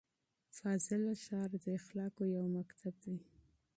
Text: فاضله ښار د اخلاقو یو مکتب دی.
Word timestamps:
فاضله 0.57 1.13
ښار 1.23 1.49
د 1.63 1.65
اخلاقو 1.77 2.23
یو 2.37 2.45
مکتب 2.57 2.93
دی. 3.03 3.15